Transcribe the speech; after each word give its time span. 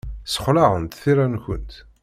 Ssexlaɛent 0.25 0.99
tira-nkent. 1.01 1.71